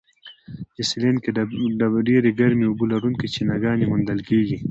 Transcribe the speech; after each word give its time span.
آیسلنډ 0.77 1.17
کې 1.23 1.29
ډېرې 2.07 2.29
ګرمي 2.39 2.65
اوبه 2.67 2.85
لرونکي 2.91 3.27
چینهګانې 3.33 3.85
موندل 3.91 4.19
کیږي. 4.29 4.57